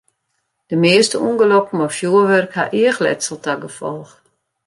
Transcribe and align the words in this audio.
De 0.69 0.75
measte 0.83 1.17
ûngelokken 1.29 1.77
mei 1.79 1.91
fjurwurk 1.97 2.51
ha 2.57 2.63
eachletsel 2.79 3.37
ta 3.43 3.53
gefolch. 3.61 4.13